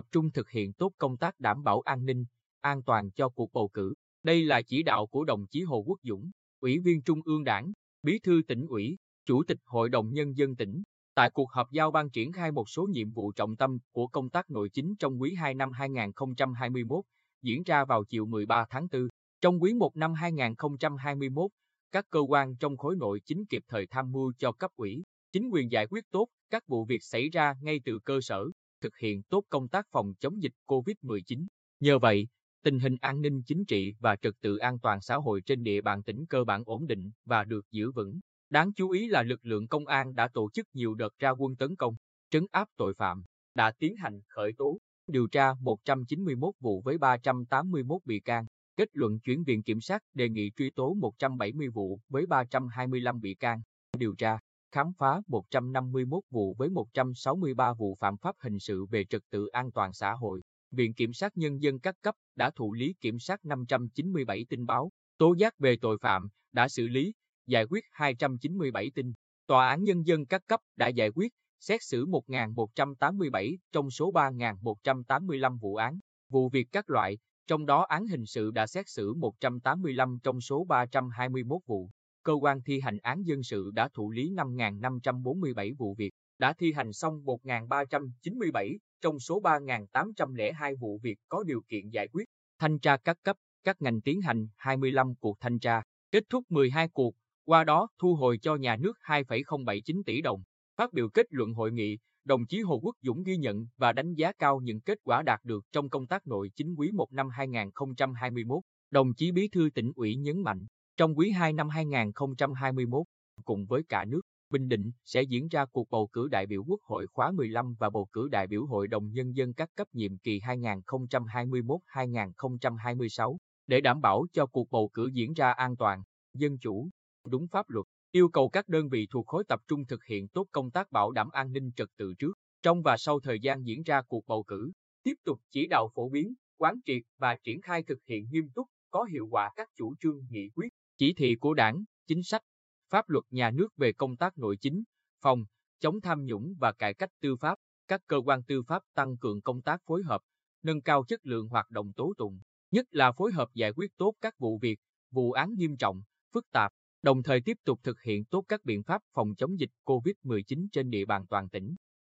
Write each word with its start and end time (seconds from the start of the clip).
tập 0.00 0.06
trung 0.12 0.30
thực 0.30 0.50
hiện 0.50 0.72
tốt 0.72 0.92
công 0.98 1.16
tác 1.16 1.40
đảm 1.40 1.62
bảo 1.62 1.80
an 1.80 2.04
ninh, 2.04 2.24
an 2.60 2.82
toàn 2.82 3.10
cho 3.10 3.28
cuộc 3.28 3.52
bầu 3.52 3.68
cử. 3.68 3.94
Đây 4.22 4.44
là 4.44 4.62
chỉ 4.62 4.82
đạo 4.82 5.06
của 5.06 5.24
đồng 5.24 5.46
chí 5.46 5.62
Hồ 5.62 5.84
Quốc 5.86 5.98
Dũng, 6.02 6.30
Ủy 6.60 6.78
viên 6.78 7.02
Trung 7.02 7.20
ương 7.24 7.44
Đảng, 7.44 7.72
Bí 8.02 8.18
thư 8.18 8.42
tỉnh 8.48 8.66
ủy, 8.66 8.96
Chủ 9.26 9.42
tịch 9.44 9.58
Hội 9.64 9.88
đồng 9.88 10.12
Nhân 10.12 10.36
dân 10.36 10.56
tỉnh. 10.56 10.82
Tại 11.14 11.30
cuộc 11.30 11.50
họp 11.50 11.70
giao 11.70 11.90
ban 11.90 12.10
triển 12.10 12.32
khai 12.32 12.52
một 12.52 12.68
số 12.68 12.86
nhiệm 12.90 13.10
vụ 13.10 13.32
trọng 13.32 13.56
tâm 13.56 13.78
của 13.92 14.06
công 14.06 14.30
tác 14.30 14.50
nội 14.50 14.68
chính 14.68 14.94
trong 14.98 15.20
quý 15.20 15.34
2 15.34 15.54
năm 15.54 15.72
2021, 15.72 17.04
diễn 17.42 17.62
ra 17.62 17.84
vào 17.84 18.04
chiều 18.04 18.26
13 18.26 18.64
tháng 18.70 18.86
4. 18.92 19.08
Trong 19.40 19.62
quý 19.62 19.74
1 19.74 19.96
năm 19.96 20.14
2021, 20.14 21.50
các 21.92 22.04
cơ 22.10 22.20
quan 22.20 22.56
trong 22.56 22.76
khối 22.76 22.96
nội 22.96 23.20
chính 23.24 23.46
kịp 23.46 23.62
thời 23.68 23.86
tham 23.86 24.12
mưu 24.12 24.32
cho 24.38 24.52
cấp 24.52 24.70
ủy, 24.76 25.02
chính 25.32 25.48
quyền 25.48 25.70
giải 25.70 25.86
quyết 25.86 26.04
tốt 26.10 26.28
các 26.50 26.66
vụ 26.66 26.84
việc 26.84 27.02
xảy 27.02 27.28
ra 27.28 27.54
ngay 27.62 27.80
từ 27.84 27.98
cơ 28.04 28.20
sở, 28.20 28.44
thực 28.80 28.96
hiện 28.96 29.22
tốt 29.22 29.44
công 29.48 29.68
tác 29.68 29.86
phòng 29.90 30.12
chống 30.20 30.42
dịch 30.42 30.52
COVID-19. 30.66 31.46
Nhờ 31.80 31.98
vậy, 31.98 32.28
tình 32.64 32.78
hình 32.78 32.96
an 33.00 33.20
ninh 33.20 33.42
chính 33.46 33.64
trị 33.64 33.94
và 33.98 34.16
trật 34.16 34.34
tự 34.40 34.56
an 34.56 34.78
toàn 34.78 35.00
xã 35.00 35.16
hội 35.16 35.40
trên 35.46 35.62
địa 35.62 35.80
bàn 35.80 36.02
tỉnh 36.02 36.26
cơ 36.26 36.44
bản 36.44 36.62
ổn 36.66 36.86
định 36.86 37.10
và 37.24 37.44
được 37.44 37.66
giữ 37.70 37.92
vững. 37.92 38.20
Đáng 38.50 38.72
chú 38.72 38.90
ý 38.90 39.08
là 39.08 39.22
lực 39.22 39.46
lượng 39.46 39.68
công 39.68 39.86
an 39.86 40.14
đã 40.14 40.28
tổ 40.34 40.50
chức 40.50 40.66
nhiều 40.72 40.94
đợt 40.94 41.18
ra 41.18 41.30
quân 41.30 41.56
tấn 41.56 41.76
công, 41.76 41.94
trấn 42.30 42.46
áp 42.50 42.68
tội 42.76 42.94
phạm, 42.94 43.24
đã 43.54 43.72
tiến 43.78 43.96
hành 43.96 44.20
khởi 44.28 44.52
tố, 44.58 44.78
điều 45.06 45.26
tra 45.26 45.54
191 45.60 46.54
vụ 46.60 46.82
với 46.84 46.98
381 46.98 48.02
bị 48.04 48.20
can, 48.20 48.44
kết 48.76 48.88
luận 48.92 49.20
chuyển 49.20 49.44
viện 49.44 49.62
kiểm 49.62 49.80
sát 49.80 50.02
đề 50.14 50.28
nghị 50.28 50.50
truy 50.56 50.70
tố 50.70 50.94
170 50.94 51.68
vụ 51.68 52.00
với 52.08 52.26
325 52.26 53.20
bị 53.20 53.34
can, 53.34 53.60
điều 53.98 54.14
tra, 54.18 54.38
khám 54.72 54.92
phá 54.98 55.20
151 55.26 56.22
vụ 56.30 56.54
với 56.58 56.68
163 56.68 57.74
vụ 57.74 57.96
phạm 58.00 58.16
pháp 58.16 58.36
hình 58.38 58.58
sự 58.58 58.86
về 58.86 59.04
trật 59.04 59.22
tự 59.30 59.46
an 59.46 59.72
toàn 59.72 59.92
xã 59.92 60.12
hội. 60.12 60.42
Viện 60.70 60.94
Kiểm 60.94 61.12
sát 61.12 61.36
Nhân 61.36 61.62
dân 61.62 61.80
các 61.80 61.94
cấp 62.02 62.14
đã 62.36 62.50
thụ 62.50 62.72
lý 62.72 62.94
kiểm 63.00 63.18
sát 63.18 63.44
597 63.44 64.46
tin 64.48 64.66
báo, 64.66 64.90
tố 65.18 65.34
giác 65.38 65.58
về 65.58 65.76
tội 65.80 65.98
phạm, 65.98 66.28
đã 66.52 66.68
xử 66.68 66.88
lý, 66.88 67.12
giải 67.46 67.64
quyết 67.64 67.84
297 67.90 68.90
tin. 68.94 69.12
Tòa 69.46 69.68
án 69.68 69.84
Nhân 69.84 70.06
dân 70.06 70.26
các 70.26 70.42
cấp 70.46 70.60
đã 70.76 70.88
giải 70.88 71.08
quyết, 71.14 71.32
xét 71.60 71.82
xử 71.82 72.06
1.187 72.06 73.56
trong 73.72 73.90
số 73.90 74.12
3.185 74.12 75.58
vụ 75.58 75.74
án, 75.74 75.98
vụ 76.28 76.48
việc 76.48 76.68
các 76.72 76.90
loại, 76.90 77.18
trong 77.46 77.66
đó 77.66 77.82
án 77.82 78.06
hình 78.06 78.26
sự 78.26 78.50
đã 78.50 78.66
xét 78.66 78.88
xử 78.88 79.14
185 79.14 80.18
trong 80.22 80.40
số 80.40 80.64
321 80.64 81.60
vụ. 81.66 81.90
Cơ 82.22 82.32
quan 82.32 82.62
thi 82.62 82.80
hành 82.80 82.98
án 83.02 83.22
dân 83.22 83.42
sự 83.42 83.70
đã 83.74 83.88
thụ 83.94 84.10
lý 84.10 84.30
5.547 84.30 85.74
vụ 85.78 85.94
việc, 85.94 86.12
đã 86.38 86.52
thi 86.52 86.72
hành 86.72 86.92
xong 86.92 87.24
1.397 87.24 88.76
trong 89.00 89.18
số 89.18 89.40
3.802 89.40 90.76
vụ 90.80 91.00
việc 91.02 91.18
có 91.28 91.42
điều 91.42 91.60
kiện 91.68 91.88
giải 91.88 92.08
quyết. 92.08 92.24
Thanh 92.58 92.78
tra 92.78 92.96
các 92.96 93.16
cấp, 93.22 93.36
các 93.64 93.82
ngành 93.82 94.00
tiến 94.00 94.20
hành 94.20 94.46
25 94.56 95.14
cuộc 95.20 95.36
thanh 95.40 95.58
tra, 95.58 95.82
kết 96.10 96.24
thúc 96.28 96.44
12 96.48 96.88
cuộc, 96.88 97.14
qua 97.44 97.64
đó 97.64 97.88
thu 97.98 98.14
hồi 98.14 98.38
cho 98.38 98.56
nhà 98.56 98.76
nước 98.76 98.92
2,079 99.00 100.02
tỷ 100.06 100.20
đồng. 100.20 100.42
Phát 100.76 100.92
biểu 100.92 101.08
kết 101.08 101.26
luận 101.30 101.52
hội 101.52 101.72
nghị, 101.72 101.98
đồng 102.24 102.46
chí 102.46 102.60
Hồ 102.60 102.80
Quốc 102.82 102.96
Dũng 103.02 103.22
ghi 103.22 103.36
nhận 103.36 103.66
và 103.76 103.92
đánh 103.92 104.14
giá 104.14 104.32
cao 104.32 104.60
những 104.60 104.80
kết 104.80 104.98
quả 105.04 105.22
đạt 105.22 105.40
được 105.44 105.64
trong 105.72 105.88
công 105.88 106.06
tác 106.06 106.26
nội 106.26 106.50
chính 106.56 106.74
quý 106.74 106.90
1 106.92 107.12
năm 107.12 107.28
2021. 107.28 108.62
Đồng 108.90 109.14
chí 109.14 109.32
Bí 109.32 109.48
thư 109.48 109.68
tỉnh 109.74 109.92
ủy 109.94 110.16
nhấn 110.16 110.42
mạnh, 110.42 110.66
trong 111.00 111.18
quý 111.18 111.30
2 111.30 111.52
năm 111.52 111.68
2021, 111.68 113.06
cùng 113.44 113.66
với 113.66 113.82
cả 113.88 114.04
nước, 114.04 114.20
Bình 114.50 114.68
Định 114.68 114.90
sẽ 115.04 115.22
diễn 115.22 115.48
ra 115.48 115.64
cuộc 115.72 115.90
bầu 115.90 116.08
cử 116.12 116.28
đại 116.28 116.46
biểu 116.46 116.64
Quốc 116.66 116.80
hội 116.82 117.06
khóa 117.12 117.30
15 117.30 117.74
và 117.78 117.90
bầu 117.90 118.08
cử 118.12 118.28
đại 118.28 118.46
biểu 118.46 118.66
Hội 118.66 118.88
đồng 118.88 119.12
Nhân 119.12 119.36
dân 119.36 119.54
các 119.54 119.68
cấp 119.76 119.86
nhiệm 119.92 120.18
kỳ 120.18 120.40
2021-2026 120.40 123.36
để 123.66 123.80
đảm 123.80 124.00
bảo 124.00 124.26
cho 124.32 124.46
cuộc 124.46 124.70
bầu 124.70 124.88
cử 124.88 125.10
diễn 125.12 125.32
ra 125.32 125.52
an 125.52 125.76
toàn, 125.76 126.02
dân 126.34 126.58
chủ, 126.58 126.88
đúng 127.26 127.48
pháp 127.48 127.70
luật. 127.70 127.86
Yêu 128.10 128.28
cầu 128.28 128.48
các 128.48 128.68
đơn 128.68 128.88
vị 128.88 129.06
thuộc 129.10 129.26
khối 129.26 129.44
tập 129.48 129.60
trung 129.68 129.86
thực 129.86 130.04
hiện 130.04 130.28
tốt 130.28 130.46
công 130.52 130.70
tác 130.70 130.90
bảo 130.90 131.10
đảm 131.10 131.28
an 131.30 131.52
ninh 131.52 131.70
trật 131.76 131.88
tự 131.96 132.14
trước, 132.18 132.32
trong 132.62 132.82
và 132.82 132.96
sau 132.96 133.20
thời 133.20 133.40
gian 133.40 133.66
diễn 133.66 133.82
ra 133.82 134.02
cuộc 134.08 134.26
bầu 134.26 134.42
cử, 134.42 134.72
tiếp 135.02 135.14
tục 135.24 135.40
chỉ 135.50 135.66
đạo 135.66 135.88
phổ 135.94 136.08
biến, 136.08 136.34
quán 136.58 136.74
triệt 136.84 137.02
và 137.18 137.36
triển 137.44 137.60
khai 137.60 137.82
thực 137.82 137.98
hiện 138.08 138.26
nghiêm 138.30 138.48
túc, 138.54 138.66
có 138.90 139.04
hiệu 139.04 139.28
quả 139.30 139.50
các 139.56 139.68
chủ 139.76 139.94
trương 140.00 140.26
nghị 140.30 140.48
quyết, 140.54 140.68
chỉ 141.00 141.14
thị 141.14 141.36
của 141.40 141.54
Đảng, 141.54 141.84
chính 142.06 142.22
sách, 142.22 142.42
pháp 142.90 143.08
luật 143.08 143.24
nhà 143.30 143.50
nước 143.50 143.68
về 143.76 143.92
công 143.92 144.16
tác 144.16 144.38
nội 144.38 144.56
chính, 144.56 144.82
phòng, 145.22 145.44
chống 145.78 146.00
tham 146.00 146.24
nhũng 146.24 146.54
và 146.58 146.72
cải 146.72 146.94
cách 146.94 147.10
tư 147.20 147.36
pháp, 147.36 147.58
các 147.88 148.00
cơ 148.06 148.16
quan 148.24 148.42
tư 148.42 148.62
pháp 148.62 148.82
tăng 148.94 149.16
cường 149.16 149.40
công 149.40 149.62
tác 149.62 149.80
phối 149.86 150.02
hợp, 150.02 150.20
nâng 150.62 150.80
cao 150.80 151.04
chất 151.08 151.20
lượng 151.26 151.48
hoạt 151.48 151.70
động 151.70 151.92
tố 151.92 152.12
tụng, 152.18 152.40
nhất 152.70 152.86
là 152.90 153.12
phối 153.12 153.32
hợp 153.32 153.48
giải 153.54 153.72
quyết 153.72 153.90
tốt 153.96 154.14
các 154.20 154.38
vụ 154.38 154.58
việc, 154.58 154.78
vụ 155.10 155.32
án 155.32 155.54
nghiêm 155.54 155.76
trọng, 155.76 156.02
phức 156.34 156.44
tạp, 156.52 156.72
đồng 157.02 157.22
thời 157.22 157.40
tiếp 157.40 157.56
tục 157.64 157.80
thực 157.82 158.00
hiện 158.00 158.24
tốt 158.24 158.44
các 158.48 158.64
biện 158.64 158.82
pháp 158.82 159.02
phòng 159.12 159.34
chống 159.34 159.58
dịch 159.58 159.70
COVID-19 159.84 160.66
trên 160.72 160.90
địa 160.90 161.04
bàn 161.04 161.26
toàn 161.30 161.48
tỉnh. 161.48 161.76